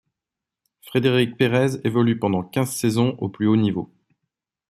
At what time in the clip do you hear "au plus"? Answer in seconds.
3.19-3.45